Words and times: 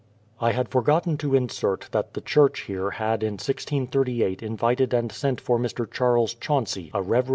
I 0.39 0.53
had 0.53 0.67
forgotten 0.69 1.15
to 1.19 1.35
insert 1.35 1.89
that 1.91 2.15
the 2.15 2.21
church 2.21 2.61
here 2.61 2.89
had 2.89 3.21
in 3.21 3.33
1638 3.33 4.41
invited 4.41 4.95
and 4.95 5.11
sent 5.11 5.39
for 5.39 5.63
]\Ir. 5.63 5.85
Charles 5.85 6.33
Chauncey, 6.33 6.89
a 6.91 7.03
reverend. 7.03 7.29